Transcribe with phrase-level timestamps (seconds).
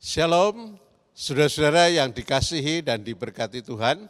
[0.00, 0.80] Shalom,
[1.12, 4.08] saudara-saudara yang dikasihi dan diberkati Tuhan.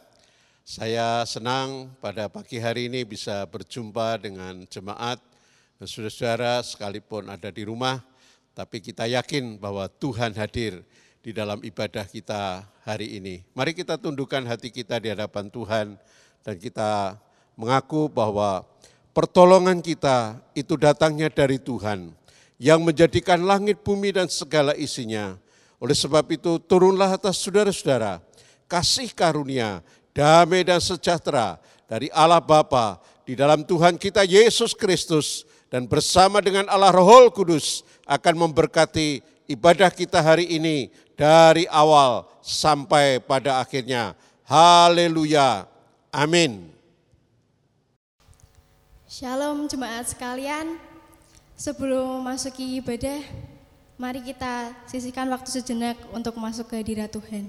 [0.63, 5.19] Saya senang pada pagi hari ini bisa berjumpa dengan jemaat
[5.83, 7.99] saudara-saudara sekalipun ada di rumah,
[8.55, 10.79] tapi kita yakin bahwa Tuhan hadir
[11.19, 13.43] di dalam ibadah kita hari ini.
[13.51, 15.99] Mari kita tundukkan hati kita di hadapan Tuhan
[16.47, 17.19] dan kita
[17.59, 18.63] mengaku bahwa
[19.11, 22.15] pertolongan kita itu datangnya dari Tuhan
[22.63, 25.35] yang menjadikan langit, bumi, dan segala isinya
[25.81, 28.21] oleh sebab itu turunlah atas saudara-saudara
[28.69, 29.81] kasih karunia,
[30.13, 31.57] damai dan sejahtera
[31.89, 37.81] dari Allah Bapa di dalam Tuhan kita Yesus Kristus dan bersama dengan Allah Roh Kudus
[38.05, 44.13] akan memberkati ibadah kita hari ini dari awal sampai pada akhirnya.
[44.47, 45.67] Haleluya.
[46.11, 46.71] Amin.
[49.07, 50.79] Shalom jemaat sekalian.
[51.59, 53.21] Sebelum masuki ibadah,
[54.01, 57.45] Mari kita sisihkan waktu sejenak untuk masuk ke hadirat Tuhan.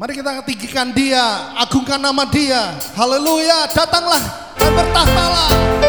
[0.00, 2.72] Mari kita tinggikan dia, agungkan nama dia.
[2.96, 5.79] Haleluya, datanglah dan bertahtalah.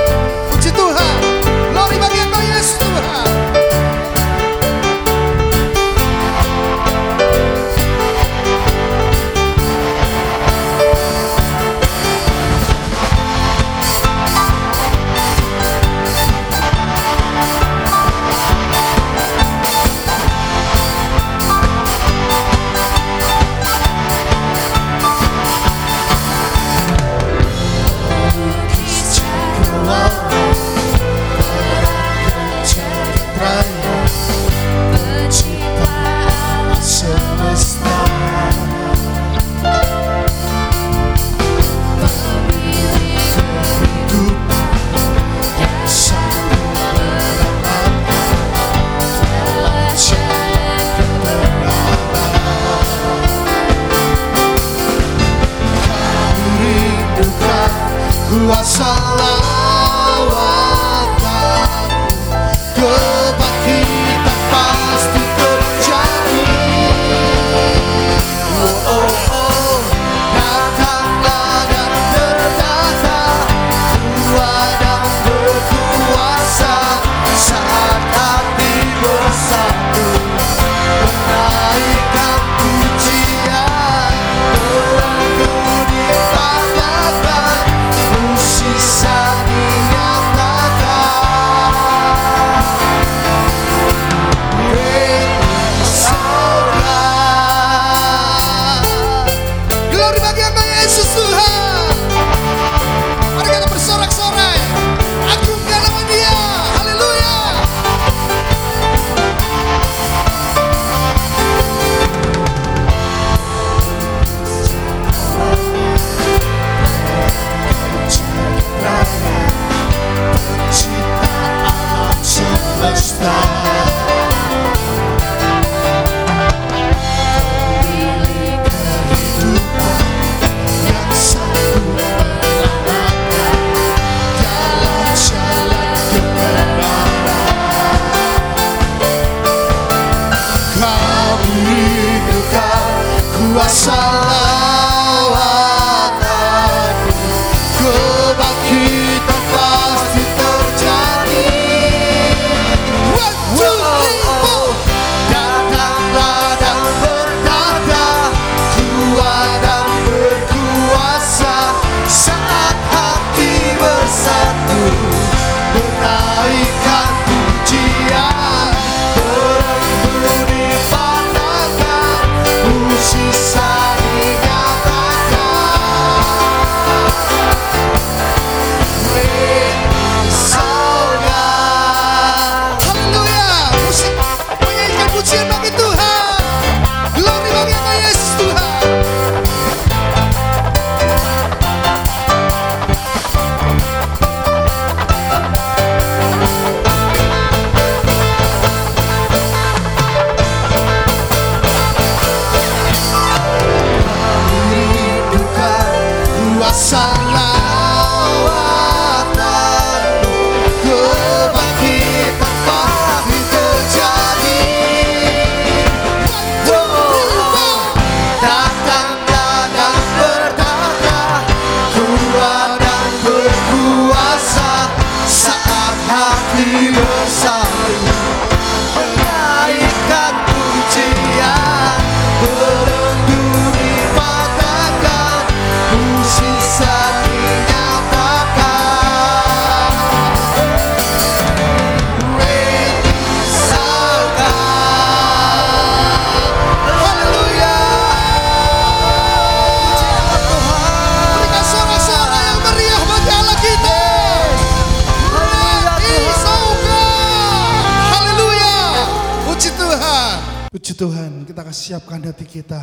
[261.02, 262.78] Tuhan, kita akan siapkan hati kita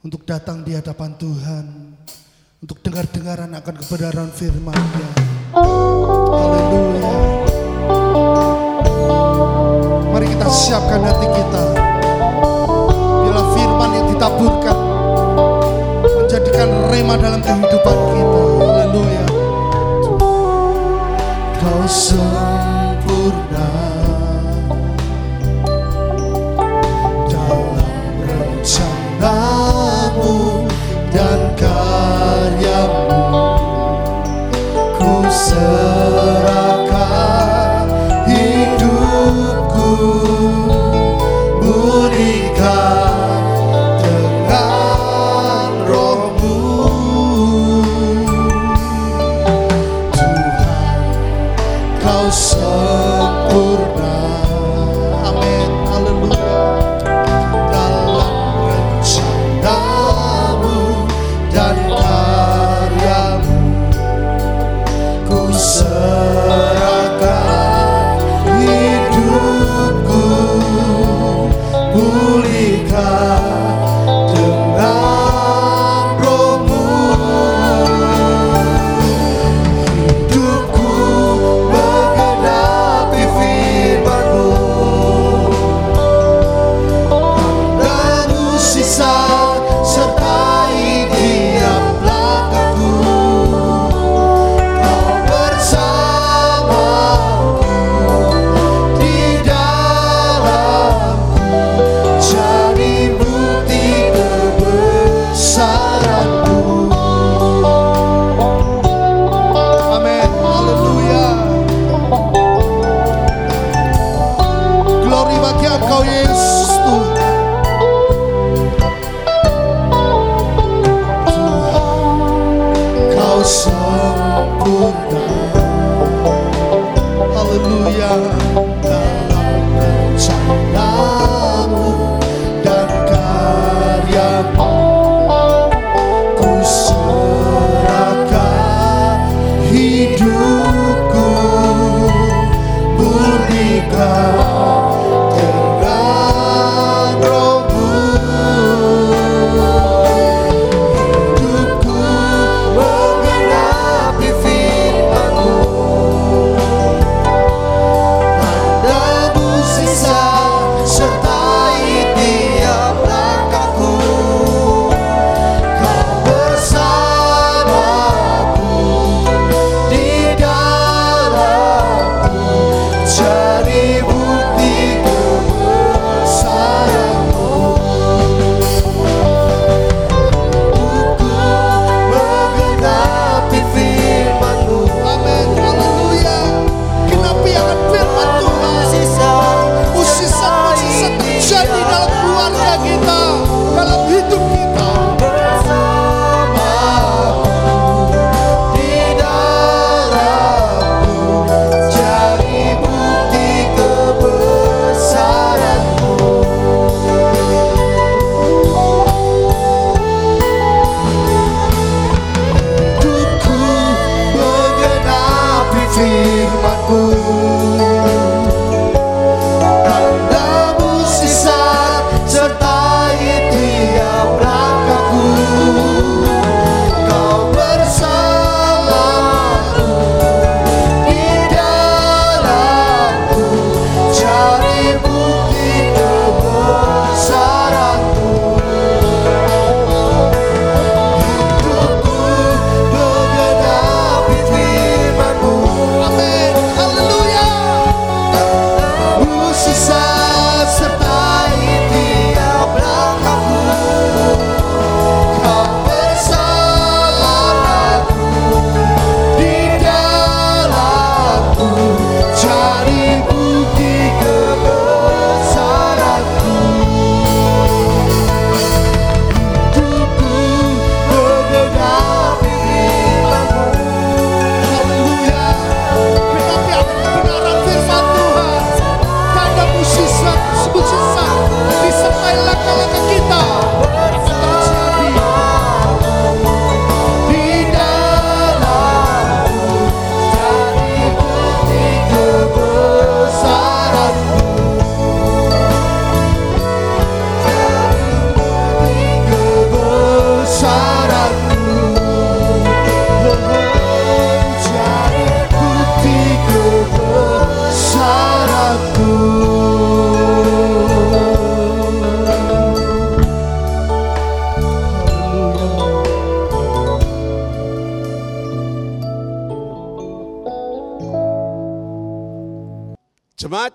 [0.00, 1.92] untuk datang di hadapan Tuhan,
[2.64, 5.08] untuk dengar-dengaran akan kebenaran firman-Nya.
[5.52, 7.12] Haleluya.
[10.08, 11.64] Mari kita siapkan hati kita.
[12.96, 14.78] Bila firman yang ditaburkan
[16.00, 18.40] menjadikan rema dalam kehidupan kita.
[18.56, 19.28] Haleluya.
[21.60, 23.68] Kau sempurna.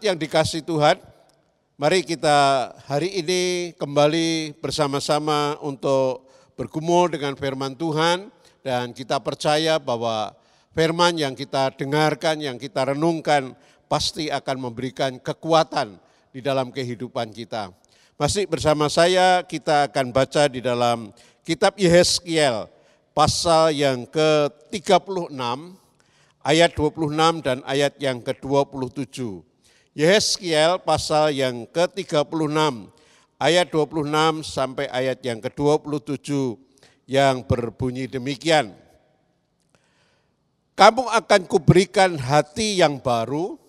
[0.04, 1.00] Yang dikasih Tuhan,
[1.80, 6.28] mari kita hari ini kembali bersama-sama untuk
[6.60, 8.28] bergumul dengan firman Tuhan
[8.68, 10.36] dan kita percaya bahwa
[10.76, 13.56] firman yang kita dengarkan, yang kita renungkan
[13.88, 15.96] pasti akan memberikan kekuatan
[16.36, 17.72] di dalam kehidupan kita.
[18.20, 21.16] Masih bersama saya kita akan baca di dalam
[21.48, 22.68] kitab Yehezkiel
[23.16, 25.32] pasal yang ke-36
[26.44, 29.53] ayat 26 dan ayat yang ke-27.
[29.93, 32.25] Yehezkiel pasal yang ke-36
[33.38, 36.58] ayat 26 sampai ayat yang ke-27
[37.06, 38.73] yang berbunyi demikian.
[40.73, 43.62] Kamu akan kuberikan hati yang baru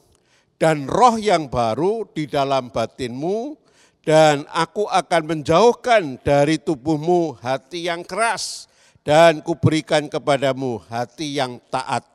[0.56, 3.60] dan roh yang baru di dalam batinmu
[4.00, 8.64] dan aku akan menjauhkan dari tubuhmu hati yang keras
[9.04, 12.08] dan kuberikan kepadamu hati yang taat.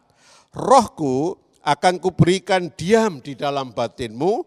[0.49, 4.43] Rohku akan kuberikan diam di dalam batinmu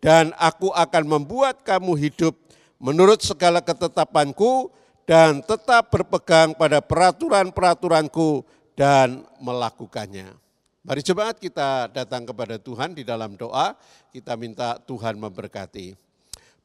[0.00, 2.34] dan aku akan membuat kamu hidup
[2.76, 4.68] menurut segala ketetapanku
[5.06, 8.42] dan tetap berpegang pada peraturan-peraturanku
[8.76, 10.34] dan melakukannya.
[10.86, 13.74] Mari jemaat kita datang kepada Tuhan di dalam doa,
[14.14, 15.98] kita minta Tuhan memberkati.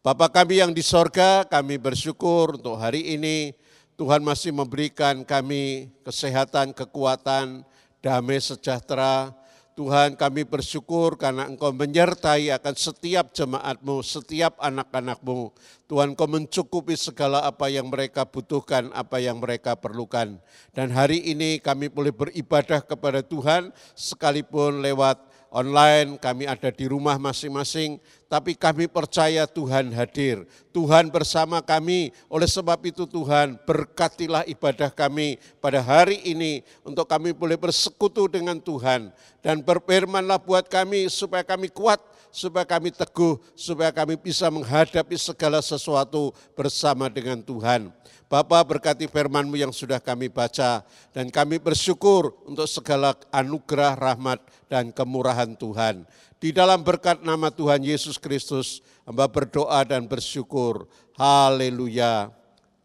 [0.01, 3.53] Bapa kami yang di sorga, kami bersyukur untuk hari ini
[3.97, 7.61] Tuhan masih memberikan kami kesehatan, kekuatan,
[8.01, 9.29] damai sejahtera.
[9.71, 15.55] Tuhan kami bersyukur karena Engkau menyertai akan setiap jemaatmu, setiap anak-anakmu.
[15.87, 20.35] Tuhan Engkau mencukupi segala apa yang mereka butuhkan, apa yang mereka perlukan.
[20.75, 27.19] Dan hari ini kami boleh beribadah kepada Tuhan sekalipun lewat online, kami ada di rumah
[27.19, 27.99] masing-masing,
[28.31, 30.47] tapi kami percaya Tuhan hadir.
[30.71, 37.35] Tuhan bersama kami, oleh sebab itu Tuhan berkatilah ibadah kami pada hari ini untuk kami
[37.35, 39.11] boleh bersekutu dengan Tuhan.
[39.43, 41.99] Dan berfirmanlah buat kami supaya kami kuat,
[42.31, 47.91] supaya kami teguh, supaya kami bisa menghadapi segala sesuatu bersama dengan Tuhan.
[48.31, 54.39] Bapa berkati firman-Mu yang sudah kami baca dan kami bersyukur untuk segala anugerah, rahmat,
[54.71, 56.07] dan kemurahan Tuhan.
[56.39, 60.87] Di dalam berkat nama Tuhan Yesus Kristus, hamba berdoa dan bersyukur.
[61.19, 62.31] Haleluya.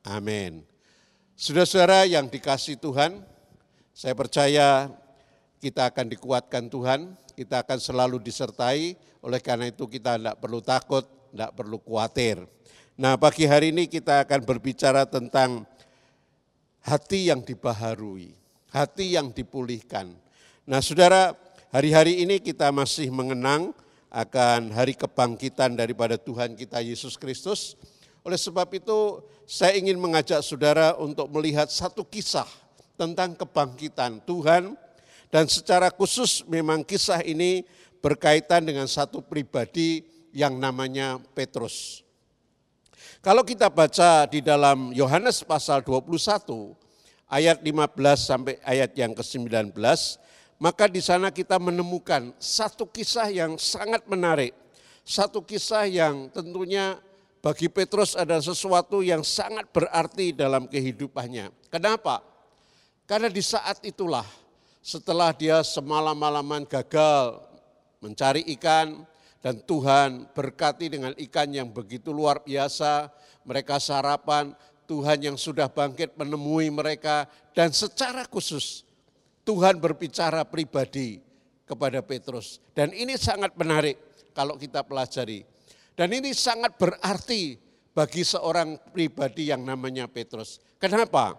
[0.03, 0.67] Amin.
[1.39, 3.23] Saudara-saudara yang dikasih Tuhan,
[3.95, 4.91] saya percaya
[5.67, 11.03] kita akan dikuatkan Tuhan, kita akan selalu disertai, oleh karena itu kita tidak perlu takut,
[11.35, 12.47] tidak perlu khawatir.
[12.95, 15.67] Nah pagi hari ini kita akan berbicara tentang
[16.87, 18.31] hati yang dibaharui,
[18.71, 20.15] hati yang dipulihkan.
[20.71, 21.35] Nah saudara,
[21.75, 23.75] hari-hari ini kita masih mengenang
[24.15, 27.75] akan hari kebangkitan daripada Tuhan kita Yesus Kristus.
[28.23, 29.19] Oleh sebab itu
[29.51, 32.47] saya ingin mengajak saudara untuk melihat satu kisah
[32.95, 34.86] tentang kebangkitan Tuhan
[35.37, 37.61] dan secara khusus memang kisah ini
[38.01, 40.01] berkaitan dengan satu pribadi
[40.33, 42.01] yang namanya Petrus.
[43.21, 46.73] Kalau kita baca di dalam Yohanes pasal 21
[47.29, 47.69] ayat 15
[48.17, 49.77] sampai ayat yang ke-19,
[50.57, 54.57] maka di sana kita menemukan satu kisah yang sangat menarik.
[55.05, 56.97] Satu kisah yang tentunya
[57.45, 61.53] bagi Petrus adalah sesuatu yang sangat berarti dalam kehidupannya.
[61.69, 62.25] Kenapa?
[63.05, 64.46] Karena di saat itulah
[64.87, 67.43] setelah dia semalam-malaman gagal
[67.99, 69.03] mencari ikan
[69.43, 73.11] dan Tuhan berkati dengan ikan yang begitu luar biasa,
[73.43, 74.55] mereka sarapan,
[74.87, 78.87] Tuhan yang sudah bangkit menemui mereka dan secara khusus
[79.43, 81.19] Tuhan berbicara pribadi
[81.67, 82.63] kepada Petrus.
[82.71, 83.99] Dan ini sangat menarik
[84.39, 85.43] kalau kita pelajari.
[85.99, 87.59] Dan ini sangat berarti
[87.91, 90.63] bagi seorang pribadi yang namanya Petrus.
[90.79, 91.35] Kenapa?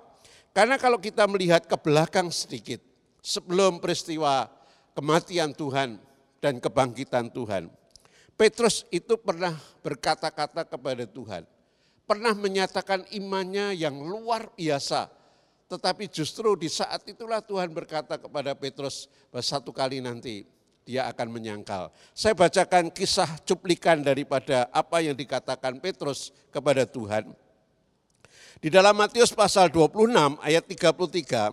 [0.51, 2.86] Karena kalau kita melihat ke belakang sedikit,
[3.21, 4.49] sebelum peristiwa
[4.97, 6.01] kematian Tuhan
[6.41, 7.69] dan kebangkitan Tuhan,
[8.37, 11.43] Petrus itu pernah berkata-kata kepada Tuhan,
[12.05, 15.17] pernah menyatakan imannya yang luar biasa
[15.67, 19.11] tetapi justru di saat itulah Tuhan berkata kepada Petrus
[19.43, 20.47] satu kali nanti
[20.87, 21.91] dia akan menyangkal.
[22.15, 27.35] Saya bacakan kisah cuplikan daripada apa yang dikatakan Petrus kepada Tuhan.
[28.63, 31.51] Di dalam Matius pasal 26 ayat 33,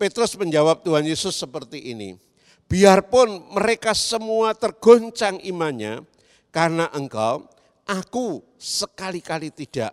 [0.00, 2.16] Petrus menjawab Tuhan Yesus seperti ini.
[2.64, 6.08] Biarpun mereka semua tergoncang imannya
[6.48, 7.44] karena engkau,
[7.84, 9.92] aku sekali-kali tidak.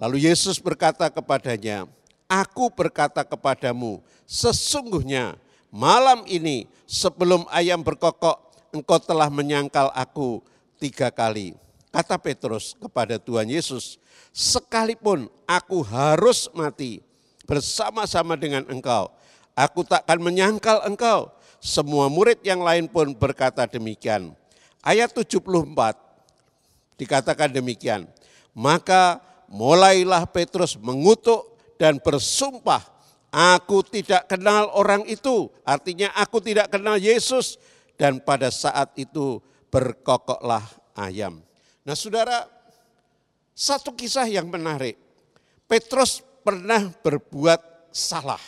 [0.00, 1.84] Lalu Yesus berkata kepadanya,
[2.32, 5.36] Aku berkata kepadamu, sesungguhnya
[5.68, 8.40] malam ini sebelum ayam berkokok,
[8.72, 10.40] engkau telah menyangkal aku
[10.80, 11.52] tiga kali.
[11.92, 14.00] Kata Petrus kepada Tuhan Yesus,
[14.32, 17.09] sekalipun aku harus mati
[17.50, 19.10] bersama-sama dengan engkau,
[19.58, 21.34] aku takkan menyangkal engkau.
[21.58, 24.30] Semua murid yang lain pun berkata demikian.
[24.80, 25.98] Ayat 74
[26.94, 28.06] dikatakan demikian.
[28.54, 29.18] Maka
[29.50, 32.86] mulailah Petrus mengutuk dan bersumpah,
[33.34, 35.50] aku tidak kenal orang itu.
[35.66, 37.58] Artinya aku tidak kenal Yesus.
[38.00, 40.64] Dan pada saat itu berkokoklah
[40.96, 41.44] ayam.
[41.84, 42.48] Nah saudara,
[43.52, 44.96] satu kisah yang menarik.
[45.68, 47.62] Petrus pernah berbuat
[47.94, 48.42] salah.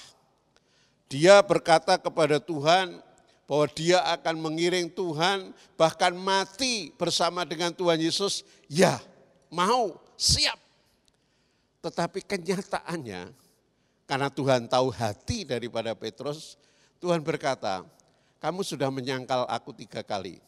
[1.06, 2.98] Dia berkata kepada Tuhan
[3.46, 8.42] bahwa dia akan mengiring Tuhan, bahkan mati bersama dengan Tuhan Yesus.
[8.66, 8.98] Ya,
[9.54, 10.58] mau, siap.
[11.78, 13.30] Tetapi kenyataannya,
[14.10, 16.58] karena Tuhan tahu hati daripada Petrus,
[16.98, 17.86] Tuhan berkata,
[18.42, 20.42] kamu sudah menyangkal aku tiga kali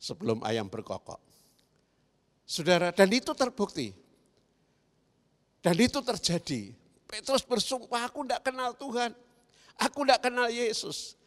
[0.00, 1.20] sebelum ayam berkokok.
[2.48, 4.05] Saudara, dan itu terbukti.
[5.66, 6.70] Dan itu terjadi.
[7.10, 9.10] Petrus bersumpah, aku tidak kenal Tuhan.
[9.82, 11.18] Aku tidak kenal Yesus.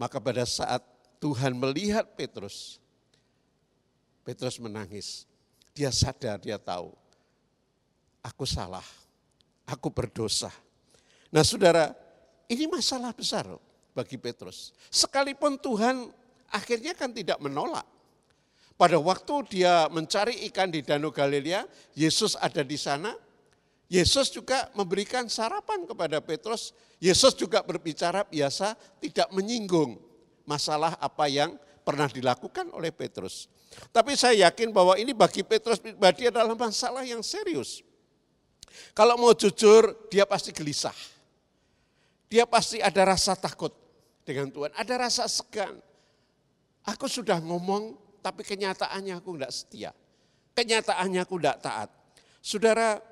[0.00, 0.80] Maka pada saat
[1.20, 2.80] Tuhan melihat Petrus,
[4.24, 5.28] Petrus menangis.
[5.76, 6.96] Dia sadar, dia tahu
[8.24, 8.84] aku salah,
[9.68, 10.48] aku berdosa.
[11.28, 11.92] Nah saudara,
[12.48, 13.44] ini masalah besar
[13.92, 14.72] bagi Petrus.
[14.88, 16.08] Sekalipun Tuhan
[16.48, 17.84] akhirnya kan tidak menolak.
[18.82, 23.14] Pada waktu dia mencari ikan di Danau Galilea, Yesus ada di sana.
[23.86, 26.74] Yesus juga memberikan sarapan kepada Petrus.
[26.98, 30.02] Yesus juga berbicara biasa, tidak menyinggung
[30.42, 31.54] masalah apa yang
[31.86, 33.46] pernah dilakukan oleh Petrus.
[33.94, 37.86] Tapi saya yakin bahwa ini bagi Petrus pribadi adalah masalah yang serius.
[38.98, 40.98] Kalau mau jujur, dia pasti gelisah.
[42.26, 43.70] Dia pasti ada rasa takut
[44.26, 45.78] dengan Tuhan, ada rasa segan.
[46.82, 49.90] Aku sudah ngomong, tapi kenyataannya aku tidak setia.
[50.54, 51.90] Kenyataannya aku tidak taat.
[52.38, 53.02] Saudara,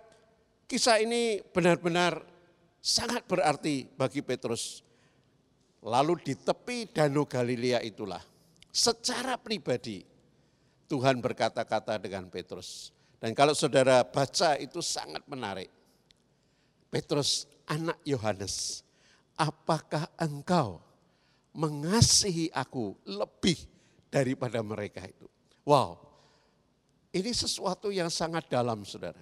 [0.71, 2.23] kisah ini benar-benar
[2.79, 4.87] sangat berarti bagi Petrus.
[5.83, 8.21] Lalu di tepi Danau Galilea itulah,
[8.69, 10.05] secara pribadi
[10.91, 12.93] Tuhan berkata-kata dengan Petrus.
[13.21, 15.71] Dan kalau saudara baca itu sangat menarik.
[16.91, 18.83] Petrus anak Yohanes,
[19.39, 20.83] apakah engkau
[21.55, 23.70] mengasihi aku lebih
[24.11, 25.31] daripada mereka itu?
[25.65, 26.11] Wow,
[27.11, 29.19] ini sesuatu yang sangat dalam saudara.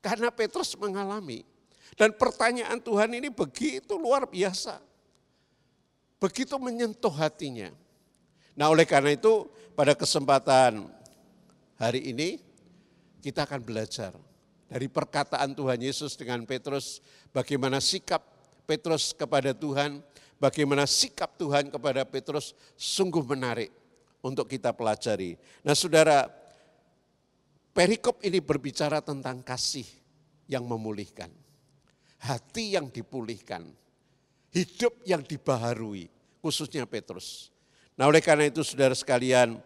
[0.00, 1.44] Karena Petrus mengalami.
[1.92, 4.80] Dan pertanyaan Tuhan ini begitu luar biasa.
[6.16, 7.68] Begitu menyentuh hatinya.
[8.56, 10.88] Nah oleh karena itu pada kesempatan
[11.76, 12.40] hari ini
[13.20, 14.16] kita akan belajar
[14.72, 18.24] dari perkataan Tuhan Yesus dengan Petrus, bagaimana sikap
[18.64, 20.00] Petrus kepada Tuhan,
[20.40, 23.81] bagaimana sikap Tuhan kepada Petrus sungguh menarik
[24.22, 25.36] untuk kita pelajari.
[25.66, 26.42] Nah saudara,
[27.72, 29.88] Perikop ini berbicara tentang kasih
[30.44, 31.32] yang memulihkan.
[32.20, 33.64] Hati yang dipulihkan.
[34.52, 36.12] Hidup yang dibaharui,
[36.44, 37.48] khususnya Petrus.
[37.96, 39.56] Nah oleh karena itu saudara sekalian,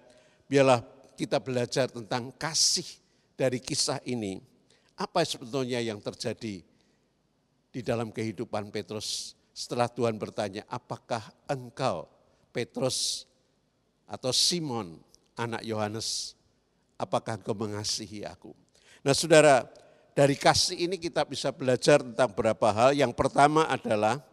[0.47, 0.87] biarlah
[1.19, 2.87] kita belajar tentang kasih
[3.35, 4.39] dari kisah ini.
[4.95, 6.63] Apa sebetulnya yang terjadi
[7.75, 12.07] di dalam kehidupan Petrus setelah Tuhan bertanya, apakah engkau
[12.55, 13.27] Petrus
[14.07, 14.97] atau Simon
[15.35, 16.39] anak Yohanes,
[16.97, 18.55] apakah engkau mengasihi aku?
[19.03, 19.67] Nah saudara,
[20.17, 22.97] dari kasih ini kita bisa belajar tentang beberapa hal.
[22.97, 24.25] Yang pertama adalah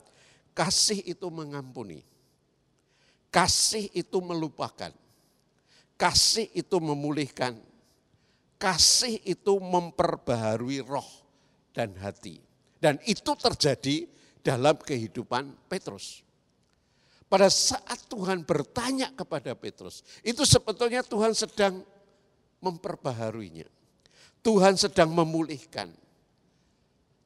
[0.56, 2.06] kasih itu mengampuni.
[3.28, 4.94] Kasih itu melupakan.
[6.00, 7.58] Kasih itu memulihkan.
[8.56, 11.10] Kasih itu memperbaharui roh
[11.76, 12.40] dan hati.
[12.80, 14.08] Dan itu terjadi
[14.40, 16.24] dalam kehidupan Petrus.
[17.34, 21.82] Pada saat Tuhan bertanya kepada Petrus, itu sebetulnya Tuhan sedang
[22.62, 23.66] memperbaharuinya.
[24.46, 25.90] Tuhan sedang memulihkan.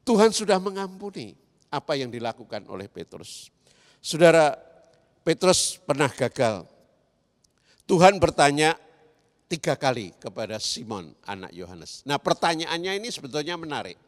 [0.08, 1.36] Tuhan sudah mengampuni
[1.68, 3.52] apa yang dilakukan oleh Petrus.
[4.00, 4.56] Saudara,
[5.20, 6.64] Petrus pernah gagal.
[7.84, 8.80] Tuhan bertanya
[9.44, 12.00] tiga kali kepada Simon anak Yohanes.
[12.08, 14.00] Nah pertanyaannya ini sebetulnya menarik.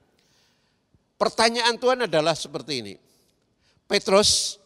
[1.21, 2.95] Pertanyaan Tuhan adalah seperti ini.
[3.85, 4.60] Petrus,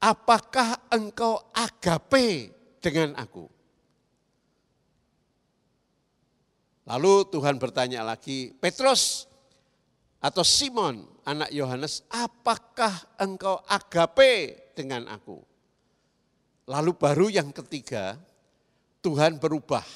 [0.00, 3.46] apakah engkau agape dengan aku?
[6.90, 9.30] Lalu Tuhan bertanya lagi, Petrus
[10.18, 15.38] atau Simon anak Yohanes, apakah engkau agape dengan aku?
[16.66, 18.18] Lalu baru yang ketiga,
[19.00, 19.86] Tuhan berubah.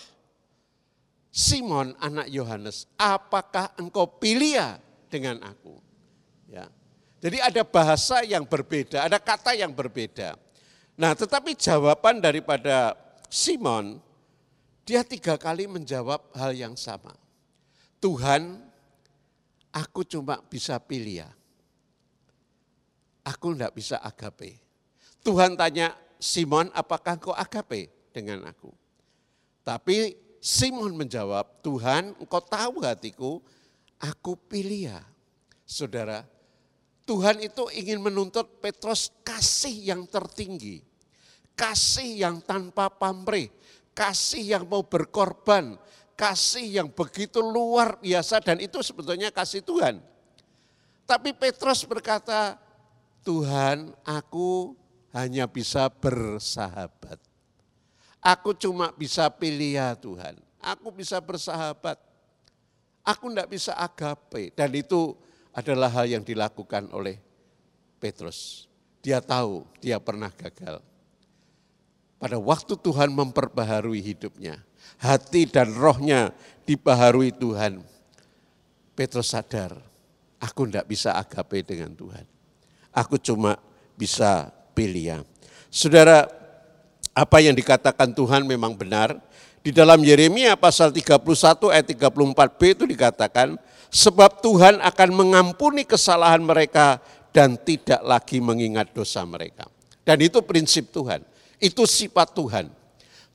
[1.34, 4.78] Simon anak Yohanes, apakah engkau pilia
[5.10, 5.82] dengan aku?
[6.46, 6.70] Ya.
[7.24, 10.36] Jadi ada bahasa yang berbeda, ada kata yang berbeda.
[11.00, 12.92] Nah tetapi jawaban daripada
[13.32, 13.96] Simon,
[14.84, 17.16] dia tiga kali menjawab hal yang sama.
[17.96, 18.60] Tuhan,
[19.72, 21.30] aku cuma bisa pilih ya.
[23.24, 24.60] Aku enggak bisa agape.
[25.24, 28.68] Tuhan tanya, Simon apakah kau agape dengan aku?
[29.64, 30.12] Tapi
[30.44, 33.40] Simon menjawab, Tuhan engkau tahu hatiku,
[33.96, 35.00] aku pilih ya.
[35.64, 36.28] Saudara,
[37.04, 40.80] Tuhan itu ingin menuntut Petrus kasih yang tertinggi.
[41.54, 43.52] Kasih yang tanpa pamrih,
[43.94, 45.78] kasih yang mau berkorban,
[46.18, 50.02] kasih yang begitu luar biasa dan itu sebetulnya kasih Tuhan.
[51.04, 52.56] Tapi Petrus berkata,
[53.22, 54.74] Tuhan aku
[55.12, 57.20] hanya bisa bersahabat.
[58.24, 60.40] Aku cuma bisa pilih ya Tuhan.
[60.58, 62.00] Aku bisa bersahabat.
[63.04, 64.48] Aku tidak bisa agape.
[64.56, 65.12] Dan itu
[65.54, 67.22] adalah hal yang dilakukan oleh
[68.02, 68.66] Petrus.
[69.00, 70.82] Dia tahu dia pernah gagal.
[72.18, 74.58] Pada waktu Tuhan memperbaharui hidupnya,
[74.98, 76.34] hati dan rohnya
[76.66, 77.84] dibaharui Tuhan.
[78.94, 79.74] Petrus sadar,
[80.38, 82.24] aku tidak bisa agape dengan Tuhan.
[82.94, 83.58] Aku cuma
[83.98, 85.18] bisa pilih ya.
[85.66, 86.30] Saudara,
[87.14, 89.18] apa yang dikatakan Tuhan memang benar.
[89.64, 91.24] Di dalam Yeremia pasal 31
[91.72, 93.56] ayat 34b itu dikatakan,
[93.94, 96.98] sebab Tuhan akan mengampuni kesalahan mereka
[97.30, 99.70] dan tidak lagi mengingat dosa mereka.
[100.02, 101.22] Dan itu prinsip Tuhan,
[101.62, 102.66] itu sifat Tuhan.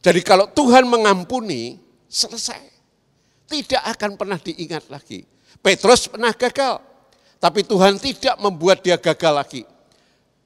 [0.04, 2.82] Jadi kalau Tuhan mengampuni, selesai.
[3.50, 5.26] Tidak akan pernah diingat lagi.
[5.62, 6.82] Petrus pernah gagal,
[7.41, 9.63] tapi Tuhan tidak membuat dia gagal lagi.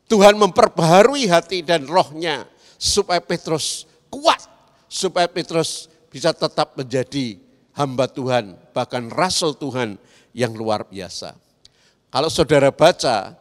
[0.08, 2.48] Tuhan memperbaharui hati dan rohnya
[2.80, 4.40] supaya Petrus kuat,
[4.88, 7.43] supaya Petrus bisa tetap menjadi
[7.74, 9.98] hamba Tuhan, bahkan rasul Tuhan
[10.34, 11.38] yang luar biasa.
[12.14, 13.34] Kalau saudara baca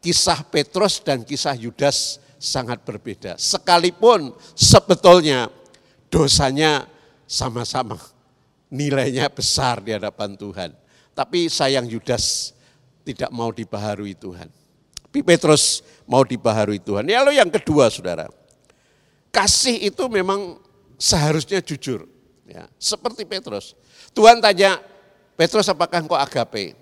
[0.00, 3.40] kisah Petrus dan kisah Yudas sangat berbeda.
[3.40, 5.48] Sekalipun sebetulnya
[6.12, 6.84] dosanya
[7.24, 7.96] sama-sama
[8.68, 10.70] nilainya besar di hadapan Tuhan.
[11.14, 12.52] Tapi sayang Yudas
[13.04, 14.48] tidak mau dibaharui Tuhan.
[15.08, 17.06] Tapi Petrus mau dibaharui Tuhan.
[17.06, 18.26] Ya, lalu yang kedua saudara,
[19.30, 20.58] kasih itu memang
[20.98, 22.10] seharusnya jujur.
[22.44, 23.72] Ya, seperti Petrus.
[24.12, 24.76] Tuhan tanya,
[25.34, 26.76] Petrus apakah engkau agape?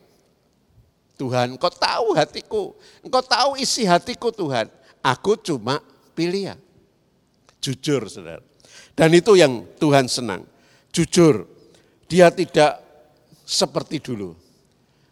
[1.15, 2.75] Tuhan, engkau tahu hatiku.
[2.99, 4.67] Engkau tahu isi hatiku Tuhan.
[4.99, 5.79] Aku cuma
[6.19, 6.57] pilih ya.
[7.63, 8.43] Jujur saudara.
[8.99, 10.43] Dan itu yang Tuhan senang.
[10.91, 11.47] Jujur.
[12.11, 12.83] Dia tidak
[13.47, 14.35] seperti dulu.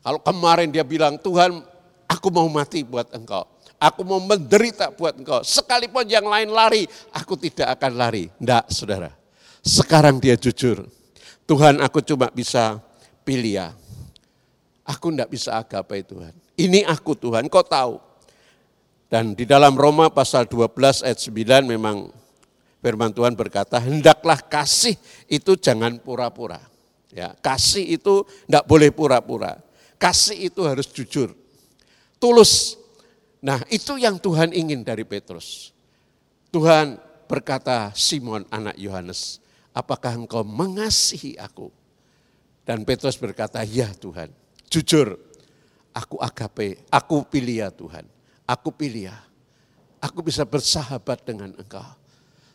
[0.02, 1.62] Kalau kemarin dia bilang, Tuhan
[2.10, 3.46] aku mau mati buat engkau.
[3.80, 5.40] Aku mau menderita buat engkau.
[5.40, 6.84] Sekalipun yang lain lari,
[7.16, 8.28] aku tidak akan lari.
[8.28, 9.19] Tidak, saudara.
[9.60, 10.88] Sekarang dia jujur.
[11.44, 12.80] Tuhan aku cuma bisa
[13.26, 13.68] pilih ya.
[14.86, 16.34] Aku tidak bisa agapai Tuhan.
[16.58, 18.00] Ini aku Tuhan, kau tahu.
[19.10, 22.14] Dan di dalam Roma pasal 12 ayat 9 memang
[22.78, 24.94] firman Tuhan berkata, hendaklah kasih
[25.26, 26.62] itu jangan pura-pura.
[27.10, 29.58] Ya, kasih itu tidak boleh pura-pura.
[30.00, 31.34] Kasih itu harus jujur,
[32.16, 32.78] tulus.
[33.42, 35.74] Nah, itu yang Tuhan ingin dari Petrus.
[36.54, 36.96] Tuhan
[37.28, 39.42] berkata, Simon anak Yohanes,
[39.80, 41.72] apakah engkau mengasihi aku?
[42.68, 44.28] Dan Petrus berkata, ya Tuhan,
[44.68, 45.16] jujur,
[45.96, 48.04] aku agape, aku pilih ya Tuhan,
[48.44, 49.18] aku pilih ya.
[50.00, 51.84] Aku bisa bersahabat dengan engkau.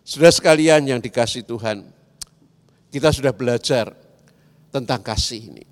[0.01, 1.85] Sudah sekalian yang dikasih Tuhan,
[2.89, 3.93] kita sudah belajar
[4.73, 5.65] tentang kasih ini.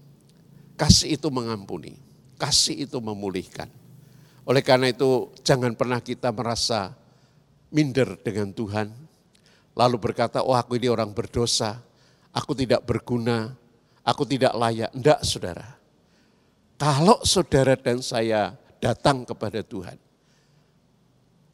[0.78, 1.98] Kasih itu mengampuni,
[2.38, 3.70] kasih itu memulihkan.
[4.46, 6.94] Oleh karena itu jangan pernah kita merasa
[7.74, 9.03] minder dengan Tuhan.
[9.74, 11.82] Lalu berkata, oh aku ini orang berdosa,
[12.30, 13.54] aku tidak berguna,
[14.06, 14.94] aku tidak layak.
[14.94, 15.66] Enggak saudara.
[16.78, 19.98] Kalau saudara dan saya datang kepada Tuhan,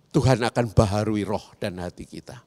[0.10, 2.42] Tuhan akan baharui roh dan hati kita.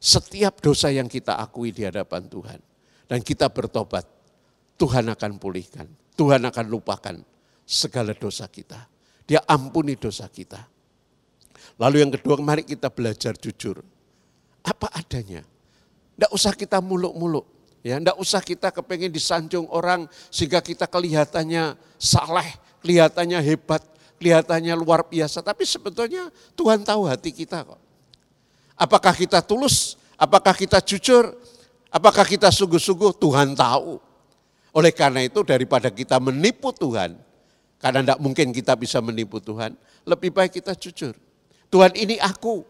[0.00, 2.60] Setiap dosa yang kita akui di hadapan Tuhan
[3.06, 4.04] dan kita bertobat,
[4.80, 5.88] Tuhan akan pulihkan.
[6.16, 7.16] Tuhan akan lupakan
[7.68, 8.88] segala dosa kita.
[9.28, 10.64] Dia ampuni dosa kita.
[11.76, 13.84] Lalu yang kedua, mari kita belajar jujur.
[14.66, 15.46] Apa adanya.
[16.18, 17.46] Tidak usah kita muluk-muluk.
[17.86, 22.50] Ya, tidak usah kita kepengen disanjung orang sehingga kita kelihatannya saleh,
[22.82, 23.78] kelihatannya hebat,
[24.18, 25.38] kelihatannya luar biasa.
[25.38, 26.26] Tapi sebetulnya
[26.58, 27.78] Tuhan tahu hati kita kok.
[28.74, 31.30] Apakah kita tulus, apakah kita jujur,
[31.94, 34.02] apakah kita sungguh-sungguh, Tuhan tahu.
[34.74, 37.16] Oleh karena itu daripada kita menipu Tuhan,
[37.80, 41.14] karena tidak mungkin kita bisa menipu Tuhan, lebih baik kita jujur.
[41.72, 42.66] Tuhan ini aku,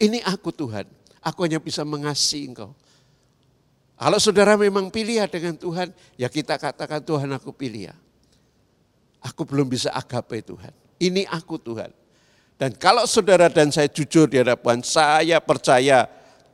[0.00, 0.86] ini aku Tuhan.
[1.26, 2.70] Aku hanya bisa mengasihi engkau.
[3.98, 7.90] Kalau saudara memang pilih dengan Tuhan, ya kita katakan Tuhan aku pilih.
[9.24, 10.70] Aku belum bisa agape Tuhan.
[11.02, 11.90] Ini aku Tuhan.
[12.56, 16.06] Dan kalau saudara dan saya jujur di hadapan saya percaya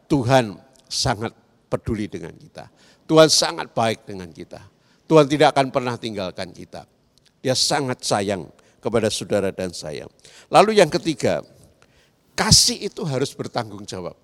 [0.08, 0.56] Tuhan
[0.88, 1.36] sangat
[1.68, 2.66] peduli dengan kita.
[3.04, 4.58] Tuhan sangat baik dengan kita.
[5.04, 6.88] Tuhan tidak akan pernah tinggalkan kita.
[7.44, 8.48] Dia sangat sayang
[8.82, 10.08] kepada saudara dan saya.
[10.48, 11.44] Lalu yang ketiga,
[12.34, 14.14] kasih itu harus bertanggung jawab.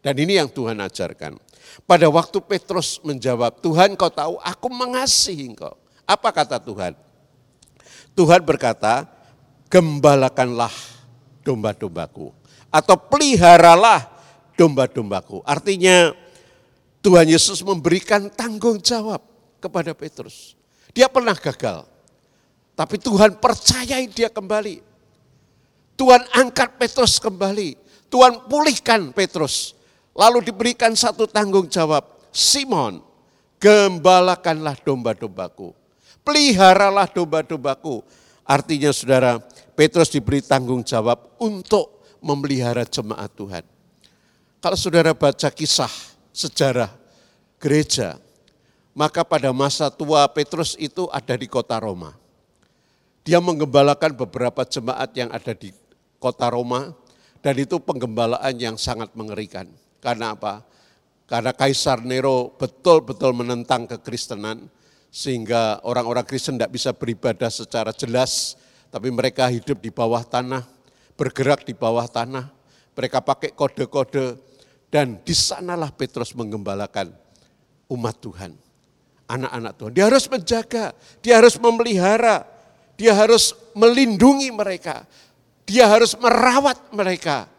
[0.00, 1.36] Dan ini yang Tuhan ajarkan.
[1.84, 5.74] Pada waktu Petrus menjawab, Tuhan kau tahu aku mengasihi engkau.
[6.06, 6.94] Apa kata Tuhan?
[8.16, 9.04] Tuhan berkata,
[9.68, 10.72] gembalakanlah
[11.44, 12.32] domba-dombaku.
[12.72, 14.08] Atau peliharalah
[14.56, 15.44] domba-dombaku.
[15.44, 16.16] Artinya
[17.04, 19.20] Tuhan Yesus memberikan tanggung jawab
[19.60, 20.56] kepada Petrus.
[20.96, 21.84] Dia pernah gagal,
[22.72, 24.80] tapi Tuhan percayai dia kembali.
[25.96, 27.76] Tuhan angkat Petrus kembali.
[28.08, 29.75] Tuhan pulihkan Petrus.
[30.16, 32.08] Lalu diberikan satu tanggung jawab.
[32.32, 33.04] Simon,
[33.60, 35.76] gembalakanlah domba-dombaku.
[36.24, 38.00] Peliharalah domba-dombaku.
[38.48, 39.36] Artinya saudara,
[39.76, 43.64] Petrus diberi tanggung jawab untuk memelihara jemaat Tuhan.
[44.64, 45.92] Kalau saudara baca kisah
[46.32, 46.88] sejarah
[47.60, 48.16] gereja,
[48.96, 52.16] maka pada masa tua Petrus itu ada di kota Roma.
[53.20, 55.74] Dia menggembalakan beberapa jemaat yang ada di
[56.16, 56.96] kota Roma
[57.44, 59.68] dan itu penggembalaan yang sangat mengerikan.
[60.00, 60.62] Karena apa?
[61.26, 64.70] Karena Kaisar Nero betul-betul menentang kekristenan
[65.10, 68.54] sehingga orang-orang Kristen tidak bisa beribadah secara jelas,
[68.92, 70.62] tapi mereka hidup di bawah tanah,
[71.16, 72.52] bergerak di bawah tanah,
[72.92, 74.38] mereka pakai kode-kode,
[74.92, 77.10] dan di sanalah Petrus menggembalakan
[77.90, 78.66] umat Tuhan
[79.26, 79.92] anak-anak Tuhan.
[79.92, 82.46] Dia harus menjaga, dia harus memelihara,
[82.94, 85.04] dia harus melindungi mereka,
[85.66, 87.50] dia harus merawat mereka.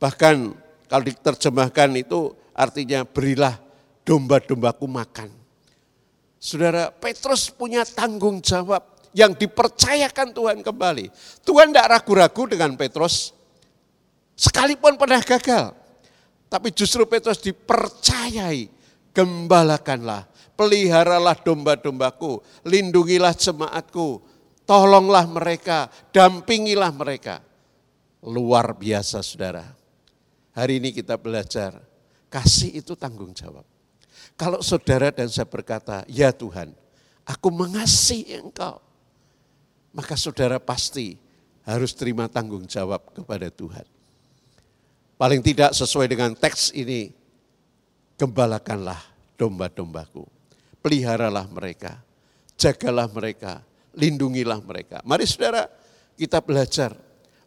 [0.00, 0.56] Bahkan
[0.90, 3.54] kalau diterjemahkan itu artinya berilah
[4.02, 5.30] domba-dombaku makan.
[6.40, 8.82] Saudara, Petrus punya tanggung jawab
[9.14, 11.06] yang dipercayakan Tuhan kembali.
[11.46, 13.30] Tuhan tidak ragu-ragu dengan Petrus,
[14.34, 15.78] sekalipun pernah gagal.
[16.50, 18.66] Tapi justru Petrus dipercayai,
[19.14, 20.26] gembalakanlah
[20.60, 24.20] peliharalah domba-dombaku, lindungilah jemaatku,
[24.68, 27.40] tolonglah mereka, dampingilah mereka.
[28.20, 29.79] Luar biasa saudara.
[30.60, 31.80] Hari ini kita belajar,
[32.28, 33.64] kasih itu tanggung jawab.
[34.36, 36.76] Kalau saudara dan saya berkata, ya Tuhan,
[37.24, 38.76] aku mengasihi engkau.
[39.96, 41.16] Maka saudara pasti
[41.64, 43.88] harus terima tanggung jawab kepada Tuhan.
[45.16, 47.16] Paling tidak sesuai dengan teks ini,
[48.20, 49.00] gembalakanlah
[49.40, 50.28] domba-dombaku
[50.80, 52.00] peliharalah mereka,
[52.56, 53.60] jagalah mereka,
[53.92, 55.00] lindungilah mereka.
[55.04, 55.68] Mari saudara,
[56.16, 56.96] kita belajar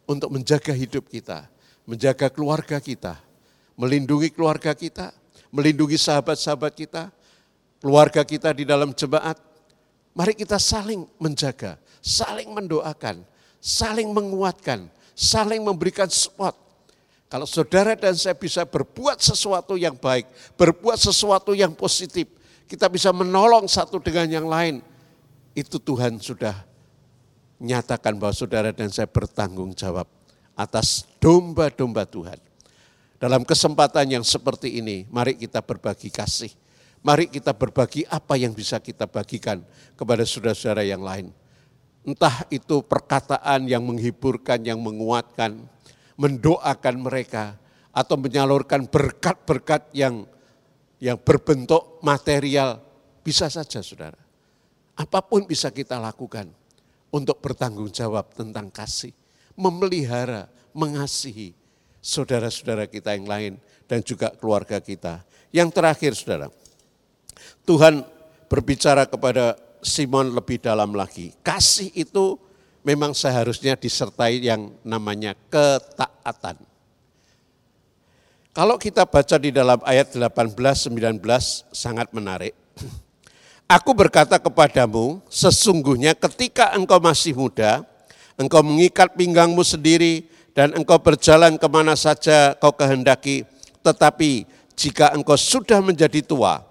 [0.05, 1.49] untuk menjaga hidup kita,
[1.83, 3.19] menjaga keluarga kita,
[3.75, 5.11] melindungi keluarga kita,
[5.51, 7.03] melindungi sahabat-sahabat kita,
[7.83, 9.37] keluarga kita di dalam jemaat.
[10.13, 13.25] Mari kita saling menjaga, saling mendoakan,
[13.59, 16.55] saling menguatkan, saling memberikan support.
[17.27, 22.29] Kalau saudara dan saya bisa berbuat sesuatu yang baik, berbuat sesuatu yang positif,
[22.69, 24.85] kita bisa menolong satu dengan yang lain.
[25.57, 26.53] Itu Tuhan sudah
[27.57, 30.05] nyatakan bahwa saudara dan saya bertanggung jawab
[30.53, 32.39] atas domba-domba Tuhan.
[33.17, 36.51] Dalam kesempatan yang seperti ini, mari kita berbagi kasih.
[37.03, 39.63] Mari kita berbagi apa yang bisa kita bagikan
[39.95, 41.31] kepada saudara-saudara yang lain.
[42.03, 45.55] Entah itu perkataan yang menghiburkan, yang menguatkan,
[46.19, 47.55] mendoakan mereka,
[47.95, 50.27] atau menyalurkan berkat-berkat yang
[51.03, 52.79] yang berbentuk material,
[53.23, 54.19] bisa saja saudara.
[54.95, 56.47] Apa pun bisa kita lakukan
[57.11, 59.11] untuk bertanggung jawab tentang kasih,
[59.53, 61.53] memelihara, mengasihi
[62.03, 63.53] saudara-saudara kita yang lain
[63.87, 65.23] dan juga keluarga kita.
[65.53, 66.47] Yang terakhir saudara,
[67.63, 68.03] Tuhan
[68.49, 71.31] berbicara kepada Simon lebih dalam lagi.
[71.45, 72.39] Kasih itu
[72.83, 76.59] memang seharusnya disertai yang namanya ketaatan.
[78.53, 81.17] Kalau kita baca di dalam ayat 18-19
[81.73, 82.53] sangat menarik.
[83.81, 87.81] Aku berkata kepadamu, sesungguhnya ketika engkau masih muda,
[88.37, 93.45] engkau mengikat pinggangmu sendiri dan engkau berjalan ke mana saja kau kehendaki.
[93.81, 94.45] Tetapi
[94.77, 96.63] jika engkau sudah menjadi tua,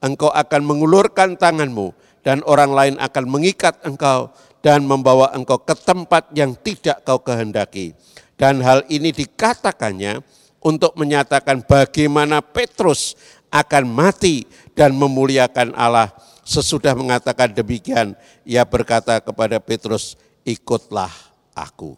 [0.00, 6.28] engkau akan mengulurkan tanganmu dan orang lain akan mengikat engkau dan membawa engkau ke tempat
[6.36, 7.96] yang tidak kau kehendaki.
[8.36, 10.24] Dan hal ini dikatakannya
[10.64, 13.16] untuk menyatakan bagaimana Petrus
[13.52, 16.12] akan mati dan memuliakan Allah.
[16.44, 18.16] Sesudah mengatakan demikian,
[18.48, 21.12] ia berkata kepada Petrus, ikutlah
[21.54, 21.96] aku.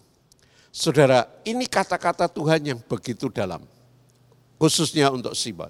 [0.73, 3.61] Saudara, ini kata-kata Tuhan yang begitu dalam,
[4.57, 5.69] khususnya untuk Simon.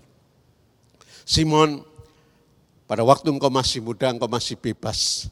[1.26, 1.82] Simon,
[2.86, 5.26] pada waktu engkau masih muda, engkau masih bebas.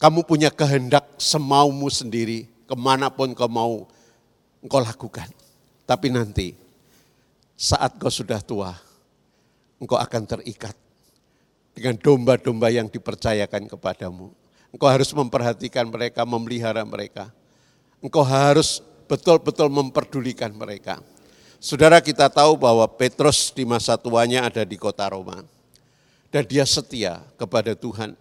[0.00, 3.84] Kamu punya kehendak semaumu sendiri, ke mana pun kau mau,
[4.64, 5.28] engkau lakukan.
[5.84, 6.56] Tapi nanti
[7.52, 8.72] saat kau sudah tua,
[9.76, 10.76] engkau akan terikat
[11.76, 14.32] dengan domba-domba yang dipercayakan kepadamu.
[14.76, 17.32] Engkau harus memperhatikan mereka, memelihara mereka.
[18.04, 21.00] Engkau harus betul-betul memperdulikan mereka.
[21.56, 25.40] Saudara kita tahu bahwa Petrus di masa tuanya ada di kota Roma.
[26.28, 28.20] Dan dia setia kepada Tuhan.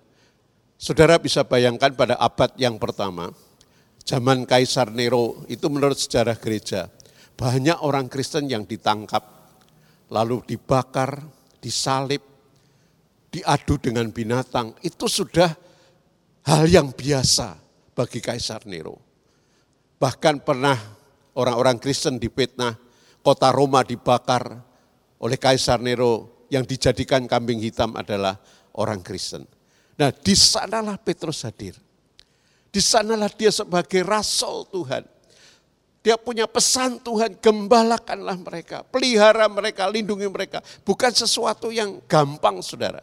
[0.80, 3.36] Saudara bisa bayangkan pada abad yang pertama,
[4.08, 6.88] zaman Kaisar Nero itu menurut sejarah gereja,
[7.36, 9.28] banyak orang Kristen yang ditangkap,
[10.08, 11.20] lalu dibakar,
[11.60, 12.24] disalib,
[13.28, 14.72] diadu dengan binatang.
[14.80, 15.66] Itu sudah
[16.46, 17.58] hal yang biasa
[17.98, 19.02] bagi Kaisar Nero.
[19.98, 20.78] Bahkan pernah
[21.34, 22.78] orang-orang Kristen dipitnah,
[23.26, 24.62] kota Roma dibakar
[25.18, 28.38] oleh Kaisar Nero yang dijadikan kambing hitam adalah
[28.78, 29.43] orang Kristen.
[29.98, 31.74] Nah di sanalah Petrus hadir.
[32.70, 35.16] Di sanalah dia sebagai rasul Tuhan
[36.06, 40.62] dia punya pesan Tuhan, gembalakanlah mereka, pelihara mereka, lindungi mereka.
[40.86, 43.02] Bukan sesuatu yang gampang saudara.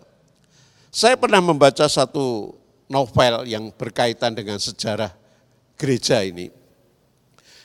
[0.94, 2.54] Saya pernah membaca satu
[2.92, 5.08] novel yang berkaitan dengan sejarah
[5.80, 6.52] gereja ini.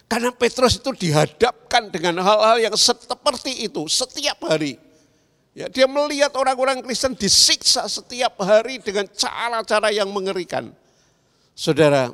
[0.07, 4.79] Karena Petrus itu dihadapkan dengan hal-hal yang seperti itu setiap hari.
[5.51, 10.71] Ya, dia melihat orang-orang Kristen disiksa setiap hari dengan cara-cara yang mengerikan.
[11.51, 12.13] Saudara,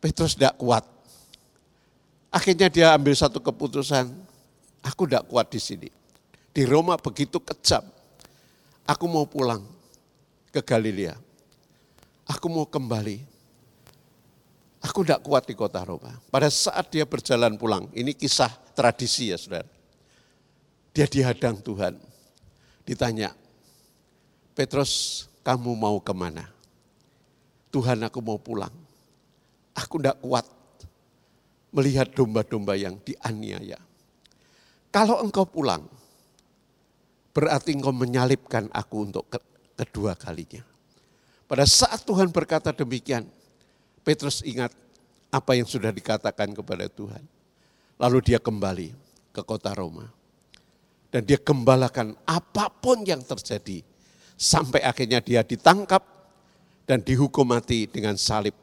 [0.00, 0.94] Petrus tidak kuat
[2.34, 4.10] Akhirnya dia ambil satu keputusan,
[4.82, 5.86] aku tidak kuat di sini.
[6.50, 7.86] Di Roma begitu kejam.
[8.90, 9.62] Aku mau pulang
[10.50, 11.14] ke Galilea.
[12.24, 13.20] Aku mau kembali.
[14.84, 16.12] Aku tidak kuat di kota Roma.
[16.28, 19.68] Pada saat dia berjalan pulang, ini kisah tradisi ya saudara.
[20.92, 21.96] Dia dihadang Tuhan.
[22.84, 23.32] Ditanya,
[24.52, 26.48] Petrus kamu mau ke mana?
[27.72, 28.72] Tuhan aku mau pulang.
[29.74, 30.46] Aku tidak kuat
[31.74, 33.80] melihat domba-domba yang dianiaya.
[34.94, 35.82] Kalau engkau pulang,
[37.34, 39.26] berarti engkau menyalibkan aku untuk
[39.74, 40.73] kedua kalinya.
[41.54, 43.30] Pada saat Tuhan berkata demikian,
[44.02, 44.74] Petrus ingat
[45.30, 47.22] apa yang sudah dikatakan kepada Tuhan.
[47.94, 48.90] Lalu dia kembali
[49.30, 50.10] ke kota Roma.
[51.14, 53.86] Dan dia gembalakan apa pun yang terjadi.
[54.34, 56.02] Sampai akhirnya dia ditangkap
[56.90, 58.58] dan dihukum mati dengan salib.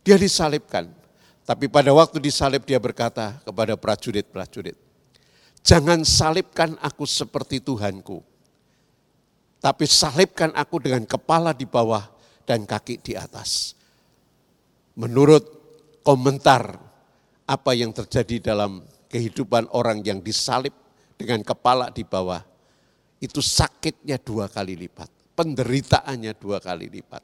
[0.00, 1.04] Dia disalibkan
[1.44, 4.80] tapi pada waktu disalib dia berkata kepada prajurit-prajurit,
[5.60, 8.24] jangan salibkan aku seperti Tuhanku,
[9.60, 12.13] tapi salibkan aku dengan kepala di bawah
[12.44, 13.74] dan kaki di atas.
[14.94, 15.44] Menurut
[16.06, 16.78] komentar
[17.44, 20.72] apa yang terjadi dalam kehidupan orang yang disalib
[21.18, 22.40] dengan kepala di bawah,
[23.18, 27.22] itu sakitnya dua kali lipat, penderitaannya dua kali lipat.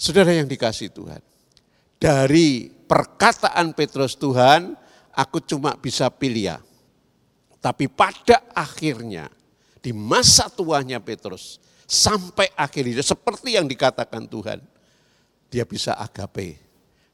[0.00, 1.20] Saudara yang dikasih Tuhan,
[2.00, 4.72] dari perkataan Petrus Tuhan,
[5.12, 6.58] aku cuma bisa pilih ya.
[7.60, 9.28] Tapi pada akhirnya
[9.80, 11.56] Di masa tuanya Petrus,
[11.90, 14.62] sampai akhir hidup, seperti yang dikatakan Tuhan,
[15.50, 16.62] dia bisa agape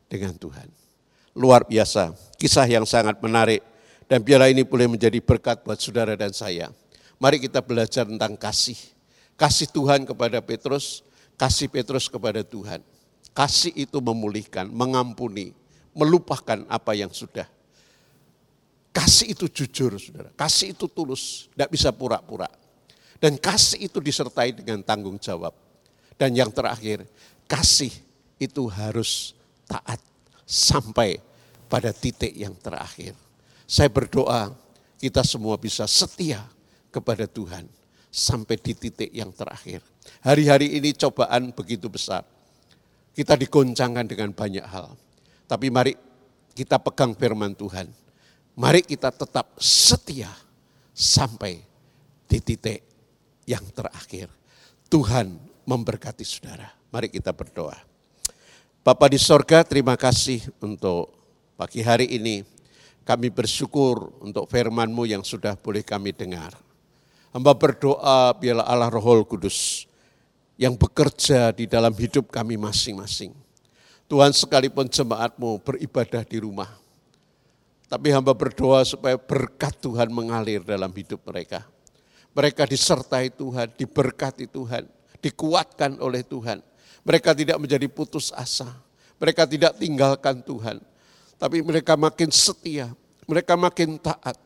[0.04, 0.68] dengan Tuhan.
[1.32, 3.64] Luar biasa, kisah yang sangat menarik,
[4.04, 6.68] dan biarlah ini boleh menjadi berkat buat saudara dan saya.
[7.16, 8.76] Mari kita belajar tentang kasih.
[9.40, 11.00] Kasih Tuhan kepada Petrus,
[11.40, 12.84] kasih Petrus kepada Tuhan.
[13.32, 15.52] Kasih itu memulihkan, mengampuni,
[15.96, 17.48] melupakan apa yang sudah.
[18.92, 20.32] Kasih itu jujur, saudara.
[20.32, 22.48] Kasih itu tulus, tidak bisa pura-pura.
[23.20, 25.52] Dan kasih itu disertai dengan tanggung jawab.
[26.16, 27.04] Dan yang terakhir,
[27.48, 27.92] kasih
[28.40, 29.36] itu harus
[29.68, 30.00] taat
[30.44, 31.20] sampai
[31.68, 33.12] pada titik yang terakhir.
[33.66, 34.54] Saya berdoa
[34.96, 36.44] kita semua bisa setia
[36.88, 37.66] kepada Tuhan
[38.08, 39.84] sampai di titik yang terakhir.
[40.24, 42.24] Hari-hari ini cobaan begitu besar.
[43.12, 44.92] Kita digoncangkan dengan banyak hal.
[45.48, 45.92] Tapi mari
[46.56, 47.88] kita pegang firman Tuhan
[48.56, 50.32] Mari kita tetap setia
[50.96, 51.60] sampai
[52.24, 52.80] di titik
[53.47, 54.28] yang terakhir.
[54.90, 56.68] Tuhan memberkati saudara.
[56.90, 57.78] Mari kita berdoa.
[58.82, 61.11] Bapak di sorga terima kasih untuk
[61.59, 62.47] pagi hari ini.
[63.07, 66.55] Kami bersyukur untuk firman-Mu yang sudah boleh kami dengar.
[67.30, 69.86] Hamba berdoa biarlah Allah Roh Kudus
[70.59, 73.30] yang bekerja di dalam hidup kami masing-masing.
[74.07, 76.70] Tuhan sekalipun jemaat-Mu beribadah di rumah,
[77.90, 81.66] tapi hamba berdoa supaya berkat Tuhan mengalir dalam hidup mereka.
[82.37, 84.84] Mereka disertai Tuhan, diberkati Tuhan,
[85.24, 86.61] dikuatkan oleh Tuhan.
[87.01, 88.68] Mereka tidak menjadi putus asa.
[89.16, 90.76] Mereka tidak tinggalkan Tuhan.
[91.41, 92.93] Tapi mereka makin setia,
[93.24, 94.37] mereka makin taat.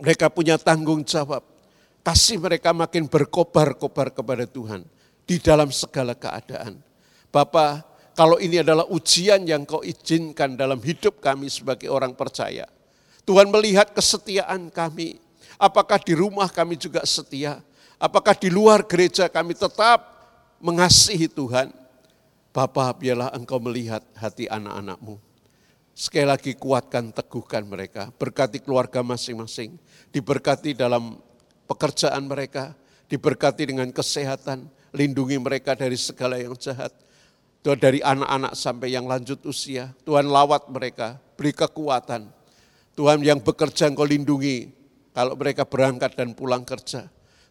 [0.00, 1.44] Mereka punya tanggung jawab.
[2.00, 4.82] Kasih mereka makin berkobar-kobar kepada Tuhan
[5.28, 6.80] di dalam segala keadaan.
[7.28, 12.66] Bapak, kalau ini adalah ujian yang kau izinkan dalam hidup kami sebagai orang percaya.
[13.22, 15.16] Tuhan melihat kesetiaan kami.
[15.62, 17.62] Apakah di rumah kami juga setia?
[18.02, 20.02] Apakah di luar gereja kami tetap
[20.58, 21.70] mengasihi Tuhan?
[22.50, 25.22] Bapak biarlah engkau melihat hati anak-anakmu.
[25.94, 28.10] Sekali lagi kuatkan, teguhkan mereka.
[28.18, 29.78] Berkati keluarga masing-masing.
[30.10, 31.22] Diberkati dalam
[31.70, 32.74] pekerjaan mereka.
[33.06, 34.66] Diberkati dengan kesehatan.
[34.90, 36.90] Lindungi mereka dari segala yang jahat
[37.62, 42.26] Tuhan dari anak-anak sampai yang lanjut usia, Tuhan lawat mereka, beri kekuatan.
[42.98, 44.81] Tuhan yang bekerja engkau lindungi
[45.12, 47.08] kalau mereka berangkat dan pulang kerja.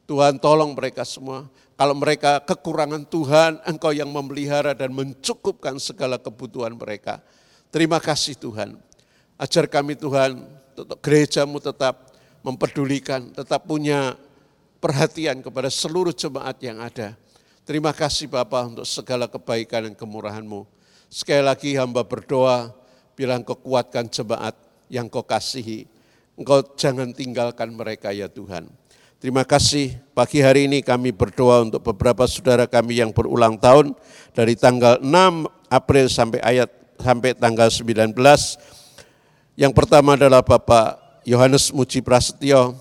[0.09, 1.47] Tuhan tolong mereka semua.
[1.77, 7.23] Kalau mereka kekurangan Tuhan, engkau yang memelihara dan mencukupkan segala kebutuhan mereka.
[7.71, 8.75] Terima kasih Tuhan.
[9.39, 10.41] Ajar kami Tuhan,
[10.99, 12.11] gerejamu tetap
[12.43, 14.19] mempedulikan, tetap punya
[14.83, 17.17] perhatian kepada seluruh jemaat yang ada
[17.61, 20.65] Terima kasih Bapak untuk segala kebaikan dan kemurahan-Mu.
[21.13, 22.73] Sekali lagi hamba berdoa,
[23.13, 24.57] bilang Engkau kuatkan jemaat
[24.89, 25.85] yang Kau kasihi.
[26.41, 28.65] Engkau jangan tinggalkan mereka ya Tuhan.
[29.21, 33.93] Terima kasih pagi hari ini kami berdoa untuk beberapa saudara kami yang berulang tahun
[34.33, 35.05] dari tanggal 6
[35.69, 38.17] April sampai ayat sampai tanggal 19.
[39.53, 42.73] Yang pertama adalah Bapak Yohanes Muji Prasetyo,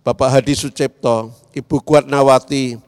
[0.00, 2.80] Bapak Hadi Sucipto, Ibu Kuat Nawati,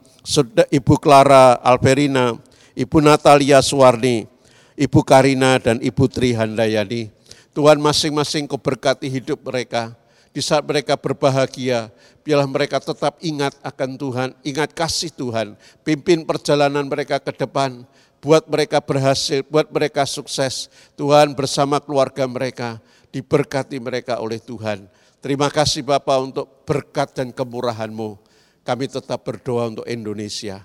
[0.73, 2.33] Ibu Clara Alverina,
[2.73, 4.25] Ibu Natalia Suwarni,
[4.73, 7.13] Ibu Karina dan Ibu Tri Handayani.
[7.53, 9.93] Tuhan masing-masing kau berkati hidup mereka.
[10.33, 11.93] Di saat mereka berbahagia,
[12.25, 15.53] biarlah mereka tetap ingat akan Tuhan, ingat kasih Tuhan.
[15.85, 17.85] Pimpin perjalanan mereka ke depan,
[18.17, 20.73] buat mereka berhasil, buat mereka sukses.
[20.97, 22.81] Tuhan bersama keluarga mereka,
[23.13, 24.89] diberkati mereka oleh Tuhan.
[25.21, 28.33] Terima kasih Bapak untuk berkat dan kemurahan-Mu
[28.63, 30.63] kami tetap berdoa untuk Indonesia.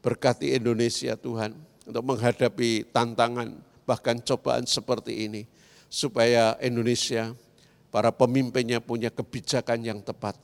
[0.00, 1.52] Berkati Indonesia Tuhan
[1.84, 3.52] untuk menghadapi tantangan
[3.84, 5.42] bahkan cobaan seperti ini.
[5.94, 7.38] Supaya Indonesia,
[7.94, 10.34] para pemimpinnya punya kebijakan yang tepat.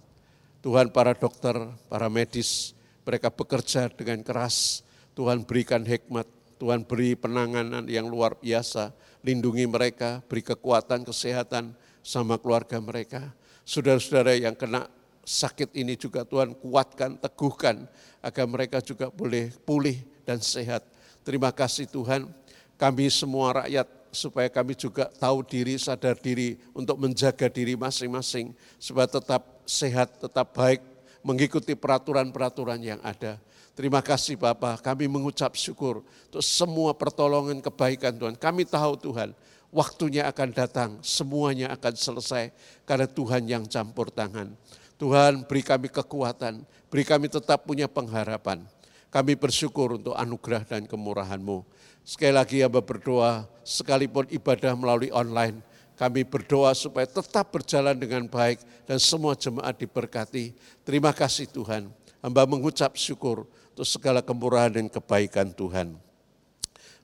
[0.63, 1.59] Tuhan para dokter,
[1.91, 2.71] para medis,
[3.03, 4.87] mereka bekerja dengan keras.
[5.19, 6.31] Tuhan berikan hikmat,
[6.63, 8.95] Tuhan beri penanganan yang luar biasa.
[9.27, 13.35] Lindungi mereka, beri kekuatan, kesehatan sama keluarga mereka.
[13.67, 14.87] Saudara-saudara yang kena
[15.27, 17.91] sakit ini juga Tuhan kuatkan, teguhkan,
[18.23, 20.87] agar mereka juga boleh pulih dan sehat.
[21.27, 22.31] Terima kasih Tuhan,
[22.79, 29.07] kami semua rakyat supaya kami juga tahu diri, sadar diri untuk menjaga diri masing-masing supaya
[29.07, 30.83] tetap sehat, tetap baik,
[31.23, 33.39] mengikuti peraturan-peraturan yang ada.
[33.79, 38.37] Terima kasih Bapak, kami mengucap syukur untuk semua pertolongan kebaikan Tuhan.
[38.37, 39.33] Kami tahu Tuhan,
[39.73, 42.53] waktunya akan datang, semuanya akan selesai
[42.85, 44.53] karena Tuhan yang campur tangan.
[45.01, 46.61] Tuhan beri kami kekuatan,
[46.93, 48.67] beri kami tetap punya pengharapan.
[49.09, 51.67] Kami bersyukur untuk anugerah dan kemurahan-Mu.
[52.05, 55.61] Sekali lagi hamba berdoa, sekalipun ibadah melalui online,
[56.01, 60.57] Kami berdoa supaya tetap berjalan dengan baik dan semua jemaat diberkati.
[60.81, 61.93] Terima kasih Tuhan.
[62.25, 63.45] Hamba mengucap syukur
[63.77, 66.01] untuk segala kemurahan dan kebaikan Tuhan.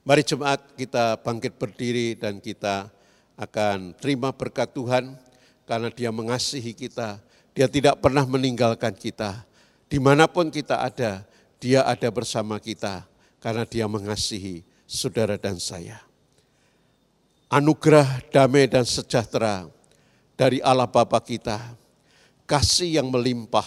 [0.01, 2.89] Mari jemaat kita bangkit berdiri dan kita
[3.37, 5.13] akan terima berkat Tuhan
[5.69, 7.21] karena dia mengasihi kita.
[7.53, 9.45] Dia tidak pernah meninggalkan kita.
[9.93, 11.21] Di mana pun kita ada,
[11.61, 13.05] dia ada bersama kita
[13.45, 16.07] karena dia mengasihi saudara dan saya
[17.47, 19.70] anugerah damai dan sejahtera
[20.37, 21.57] dari Allah Bapa kita,
[22.45, 23.66] kasih yang melimpah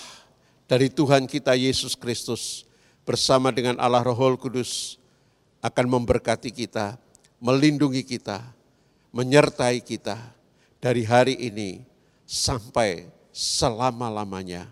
[0.70, 2.68] dari Tuhan kita Yesus Kristus
[3.08, 5.02] bersama dengan Allah Roh Kudus
[5.66, 7.00] akan memberkati kita,
[7.42, 8.44] melindungi kita,
[9.10, 10.16] menyertai kita
[10.78, 11.84] dari hari ini
[12.30, 14.70] sampai selama-lamanya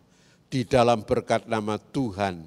[0.47, 2.45] di dalam berkat nama Tuhan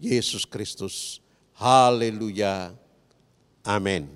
[0.00, 1.20] Yesus Kristus.
[1.58, 2.72] Haleluya.
[3.68, 4.08] Amén.